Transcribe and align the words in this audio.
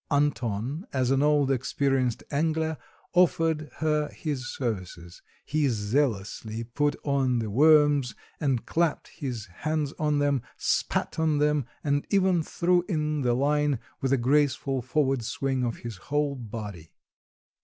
Anton 0.09 0.87
as 0.91 1.11
an 1.11 1.21
old 1.21 1.51
experienced 1.51 2.23
angler 2.31 2.77
offered 3.13 3.69
her 3.81 4.07
his 4.09 4.51
services. 4.51 5.21
He 5.45 5.69
zealously 5.69 6.63
put 6.63 6.95
on 7.05 7.37
the 7.37 7.51
worms, 7.51 8.15
and 8.39 8.65
clapped 8.65 9.09
his 9.09 9.45
hand 9.45 9.93
on 9.99 10.17
them, 10.17 10.41
spat 10.57 11.19
on 11.19 11.37
them 11.37 11.67
and 11.83 12.07
even 12.09 12.41
threw 12.41 12.83
in 12.89 13.21
the 13.21 13.35
line 13.35 13.77
with 14.01 14.11
a 14.11 14.17
graceful 14.17 14.81
forward 14.81 15.21
swing 15.23 15.63
of 15.63 15.77
his 15.85 15.97
whole 15.97 16.33
body. 16.35 16.93